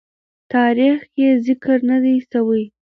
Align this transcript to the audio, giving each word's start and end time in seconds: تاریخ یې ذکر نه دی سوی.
تاریخ 0.53 0.97
یې 1.21 1.29
ذکر 1.45 1.77
نه 1.89 1.97
دی 2.03 2.15
سوی. 2.31 2.63